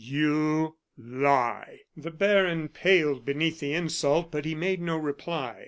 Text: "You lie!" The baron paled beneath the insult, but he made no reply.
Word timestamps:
"You 0.03 0.77
lie!" 0.97 1.81
The 1.95 2.09
baron 2.09 2.69
paled 2.69 3.23
beneath 3.23 3.59
the 3.59 3.73
insult, 3.75 4.31
but 4.31 4.45
he 4.45 4.55
made 4.55 4.81
no 4.81 4.97
reply. 4.97 5.57